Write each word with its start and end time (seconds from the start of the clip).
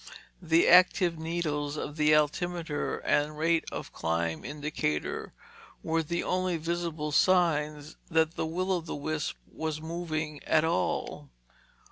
The 0.41 0.67
active 0.67 1.19
needles 1.19 1.77
of 1.77 1.95
the 1.95 2.11
altimeter 2.15 2.97
and 2.97 3.37
rate 3.37 3.65
of 3.71 3.93
climb 3.93 4.43
indicator 4.43 5.31
were 5.83 6.01
the 6.01 6.23
only 6.23 6.57
visible 6.57 7.11
signs 7.11 7.97
that 8.09 8.35
Will 8.35 8.71
o' 8.71 8.81
the 8.81 8.95
Wisp 8.95 9.35
was 9.45 9.79
moving 9.79 10.43
at 10.45 10.63
all. 10.63 11.29